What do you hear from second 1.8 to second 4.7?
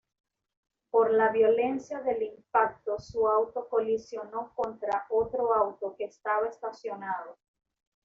del impacto su auto colisionó